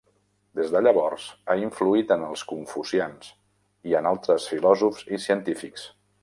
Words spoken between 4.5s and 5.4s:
filòsofs i